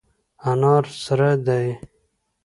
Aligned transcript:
انار 0.49 0.83
سره 1.03 1.29
دي. 1.45 1.65